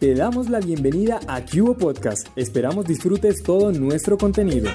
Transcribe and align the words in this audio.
Te 0.00 0.14
damos 0.14 0.48
la 0.48 0.60
bienvenida 0.60 1.20
a 1.28 1.44
Cubo 1.44 1.76
Podcast. 1.76 2.28
Esperamos 2.34 2.86
disfrutes 2.86 3.42
todo 3.42 3.70
nuestro 3.70 4.16
contenido. 4.16 4.70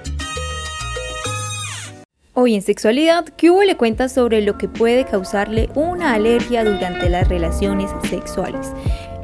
Hoy 2.36 2.54
en 2.54 2.62
Sexualidad, 2.62 3.26
Cubo 3.42 3.64
le 3.64 3.76
cuenta 3.76 4.08
sobre 4.08 4.42
lo 4.42 4.60
que 4.60 4.68
puede 4.70 5.04
causarle 5.04 5.70
una 5.74 6.14
alergia 6.14 6.64
durante 6.64 7.10
las 7.10 7.28
relaciones 7.28 7.90
sexuales. 8.08 8.68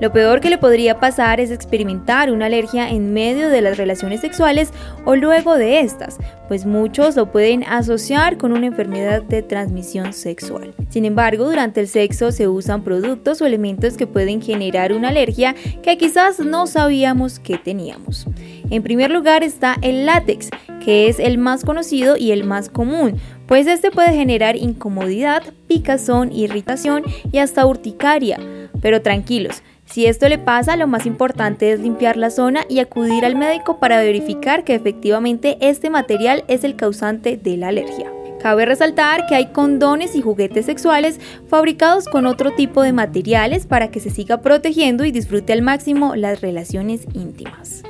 Lo 0.02 0.12
peor 0.12 0.42
que 0.42 0.50
le 0.50 0.58
podría 0.58 1.00
pasar 1.00 1.40
es 1.40 1.52
experimentar 1.52 2.32
una 2.32 2.48
alergia 2.48 2.90
en 2.90 3.14
medio 3.14 3.50
de 3.50 3.62
las 3.62 3.78
relaciones 3.78 4.22
sexuales 4.22 4.74
o 5.06 5.16
luego 5.16 5.58
de 5.58 5.82
estas, 5.82 6.18
pues 6.48 6.66
muchos 6.66 7.16
lo 7.16 7.32
pueden 7.32 7.64
asociar 7.66 8.40
con 8.40 8.52
una 8.52 8.66
enfermedad 8.66 9.22
de 9.22 9.44
transmisión 9.44 10.14
sexual. 10.14 10.74
Sin 10.90 11.06
embargo, 11.06 11.46
durante 11.46 11.82
el 11.82 11.88
sexo 11.88 12.32
se 12.32 12.48
usan 12.48 12.84
productos 12.84 13.44
o 13.44 13.46
elementos 13.46 13.96
que 13.96 14.08
pueden 14.08 14.42
generar 14.42 14.92
una 14.92 15.10
alergia 15.10 15.54
que 15.84 16.00
quizás 16.00 16.40
no 16.40 16.66
sabíamos 16.66 17.38
que 17.38 17.60
teníamos. 17.60 18.26
En 18.72 18.82
primer 18.82 19.12
lugar 19.12 19.44
está 19.44 19.78
el 19.84 20.08
látex, 20.08 20.50
que 20.84 21.10
es 21.10 21.20
el 21.20 21.38
más 21.38 21.64
conocido 21.64 22.18
y 22.18 22.32
el 22.32 22.44
más 22.44 22.70
común, 22.70 23.18
pues 23.46 23.68
este 23.68 23.92
puede 23.92 24.14
generar 24.14 24.56
incomodidad, 24.56 25.44
picazón, 25.68 26.32
irritación 26.32 27.04
y 27.32 27.38
hasta 27.38 27.68
urticaria. 27.68 28.40
Pero 28.82 29.04
tranquilos, 29.04 29.62
si 29.92 30.06
esto 30.06 30.30
le 30.30 30.38
pasa, 30.38 30.78
lo 30.78 30.88
más 30.88 31.06
importante 31.06 31.72
es 31.74 31.82
limpiar 31.82 32.16
la 32.16 32.30
zona 32.30 32.66
y 32.70 32.80
acudir 32.80 33.26
al 33.26 33.36
médico 33.36 33.78
para 33.78 34.00
verificar 34.00 34.64
que 34.64 34.74
efectivamente 34.74 35.58
este 35.60 35.90
material 35.90 36.46
es 36.48 36.64
el 36.64 36.78
causante 36.78 37.36
de 37.36 37.58
la 37.58 37.68
alergia. 37.68 38.10
Cabe 38.42 38.66
resaltar 38.66 39.28
que 39.28 39.36
hay 39.36 39.48
condones 39.48 40.16
y 40.16 40.22
juguetes 40.22 40.66
sexuales 40.66 41.20
fabricados 41.48 42.06
con 42.06 42.26
otro 42.26 42.52
tipo 42.52 42.82
de 42.82 42.94
materiales 42.94 43.68
para 43.68 43.92
que 43.92 44.00
se 44.00 44.10
siga 44.10 44.42
protegiendo 44.42 45.04
y 45.04 45.12
disfrute 45.12 45.52
al 45.52 45.62
máximo 45.62 46.16
las 46.16 46.40
relaciones 46.40 47.06
íntimas. 47.14 47.84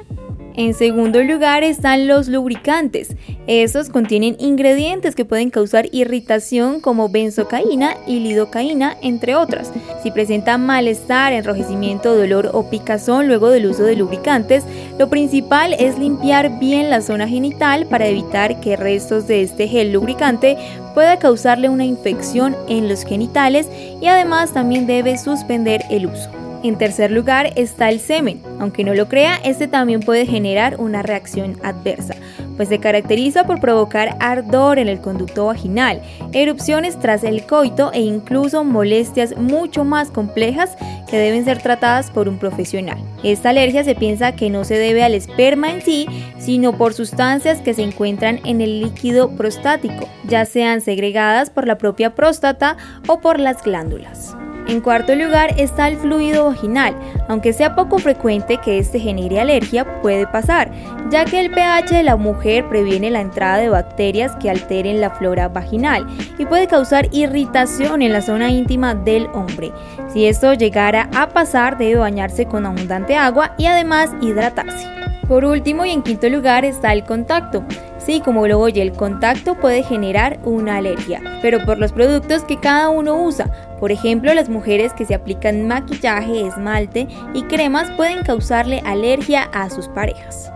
En 0.56 0.74
segundo 0.74 1.24
lugar 1.24 1.64
están 1.64 2.08
los 2.08 2.28
lubricantes. 2.28 3.16
Estos 3.48 3.90
contienen 3.90 4.36
ingredientes 4.38 5.16
que 5.16 5.24
pueden 5.24 5.50
causar 5.50 5.88
irritación 5.94 6.82
como 6.82 7.08
benzocaína 7.08 7.96
y 8.06 8.20
lidocaína, 8.20 8.98
entre 9.02 9.36
otras. 9.36 9.72
Si 10.04 10.12
presenta 10.12 10.58
malestar, 10.58 11.32
enrojecimiento, 11.32 12.16
dolor 12.16 12.50
o 12.54 12.70
picazón 12.70 13.28
luego 13.28 13.50
del 13.50 13.68
uso 13.68 13.84
de 13.84 13.96
lubricantes, 13.96 14.66
lo 15.00 15.10
principal 15.10 15.74
es 15.74 15.98
limpiar 15.98 16.60
bien 16.60 16.90
la 16.90 17.02
zona 17.02 17.30
genital 17.30 17.86
para 17.86 18.08
evitar 18.08 18.60
que 18.60 18.76
restos 18.76 19.28
de 19.28 19.44
este 19.44 19.70
gel 19.70 19.94
lubricante 19.94 20.58
pueda 20.94 21.18
causarle 21.18 21.70
una 21.70 21.86
infección 21.86 22.58
en 22.68 22.90
los 22.90 23.04
genitales 23.04 23.68
y 24.02 24.08
además 24.08 24.54
también 24.54 24.86
debe 24.86 25.18
suspender 25.18 25.82
el 25.90 26.08
uso. 26.08 26.41
En 26.64 26.78
tercer 26.78 27.12
lugar 27.12 27.54
está 27.56 27.90
el 27.90 28.00
semen. 28.00 28.42
Aunque 28.60 28.84
no 28.84 28.94
lo 28.94 29.08
crea, 29.10 29.40
este 29.44 29.68
también 29.68 30.02
puede 30.02 30.28
generar 30.28 30.80
una 30.80 31.02
reacción 31.02 31.58
adversa, 31.64 32.14
pues 32.56 32.70
se 32.70 32.78
caracteriza 32.78 33.46
por 33.46 33.60
provocar 33.60 34.16
ardor 34.20 34.78
en 34.78 34.88
el 34.88 35.02
conducto 35.02 35.48
vaginal, 35.48 36.02
erupciones 36.34 37.00
tras 37.00 37.24
el 37.24 37.48
coito 37.48 37.92
e 37.94 38.02
incluso 38.02 38.64
molestias 38.64 39.36
mucho 39.38 39.84
más 39.84 40.12
complejas 40.12 40.78
que 41.10 41.18
deben 41.18 41.46
ser 41.46 41.62
tratadas 41.64 42.12
por 42.12 42.30
un 42.30 42.38
profesional. 42.38 43.00
Esta 43.24 43.50
alergia 43.50 43.84
se 43.84 43.96
piensa 43.96 44.36
que 44.36 44.52
no 44.52 44.64
se 44.64 44.78
debe 44.78 45.04
al 45.04 45.16
esperma 45.16 45.72
en 45.72 45.82
sí, 45.82 46.06
sino 46.38 46.78
por 46.78 46.94
sustancias 46.94 47.62
que 47.62 47.74
se 47.74 47.82
encuentran 47.82 48.40
en 48.46 48.62
el 48.62 48.82
líquido 48.82 49.32
prostático, 49.32 50.08
ya 50.28 50.46
sean 50.46 50.82
segregadas 50.82 51.50
por 51.50 51.66
la 51.66 51.80
propia 51.80 52.14
próstata 52.14 52.78
o 53.08 53.20
por 53.20 53.40
las 53.40 53.64
glándulas. 53.64 54.36
En 54.68 54.82
cuarto 54.82 55.16
lugar 55.16 55.54
está 55.58 55.88
el 55.88 55.98
fluido 55.98 56.46
vaginal. 56.46 56.96
Aunque 57.28 57.54
sea 57.54 57.76
poco 57.76 57.98
frecuente 57.98 58.58
que 58.58 58.78
este 58.78 59.00
genere 59.00 59.40
alergia, 59.40 60.02
puede 60.02 60.28
pasar, 60.28 60.72
ya 61.10 61.26
que 61.26 61.40
el 61.40 61.52
pH 61.52 61.96
de 61.96 62.04
la 62.04 62.16
mujer 62.16 62.68
previene 62.70 63.10
la 63.10 63.22
entrada 63.22 63.58
de 63.58 63.70
bacterias 63.70 64.36
que 64.38 64.50
alteren 64.50 65.02
la 65.02 65.10
flora 65.10 65.48
vaginal 65.48 66.06
y 66.38 66.46
puede 66.46 66.68
causar 66.68 67.10
irritación 67.12 68.02
en 68.02 68.14
la 68.14 68.22
zona 68.22 68.52
íntima 68.52 68.96
del 68.96 69.28
hombre. 69.34 69.72
Si 70.14 70.26
esto 70.26 70.54
llegara 70.54 71.10
a 71.16 71.30
pasar, 71.30 71.78
debe 71.78 71.96
bañarse 71.96 72.46
con 72.46 72.66
abundante 72.66 73.16
agua 73.16 73.54
y 73.58 73.66
además 73.66 74.12
hidratarse. 74.22 75.01
Por 75.32 75.46
último 75.46 75.86
y 75.86 75.92
en 75.92 76.04
quinto 76.04 76.28
lugar 76.28 76.66
está 76.66 76.92
el 76.92 77.06
contacto. 77.06 77.64
Sí, 78.06 78.20
como 78.20 78.50
lo 78.50 78.60
oye, 78.60 78.82
el 78.82 78.92
contacto 78.92 79.56
puede 79.56 79.82
generar 79.82 80.42
una 80.44 80.76
alergia, 80.76 81.22
pero 81.42 81.64
por 81.64 81.78
los 81.78 81.94
productos 81.94 82.44
que 82.44 82.60
cada 82.60 82.90
uno 82.90 83.24
usa. 83.24 83.78
Por 83.80 83.94
ejemplo, 83.94 84.34
las 84.34 84.50
mujeres 84.50 84.92
que 84.92 85.06
se 85.06 85.16
aplican 85.16 85.70
maquillaje, 85.70 86.46
esmalte 86.46 87.08
y 87.34 87.44
cremas 87.44 87.90
pueden 87.92 88.24
causarle 88.24 88.82
alergia 88.84 89.44
a 89.54 89.70
sus 89.70 89.88
parejas. 89.88 90.52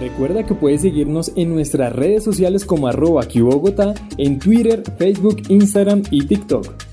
Recuerda 0.00 0.46
que 0.46 0.54
puedes 0.54 0.80
seguirnos 0.80 1.30
en 1.36 1.54
nuestras 1.54 1.94
redes 1.94 2.24
sociales 2.24 2.64
como 2.64 2.88
arroba 2.88 3.24
en 4.16 4.38
Twitter, 4.38 4.82
Facebook, 4.96 5.42
Instagram 5.50 6.04
y 6.10 6.24
TikTok. 6.24 6.85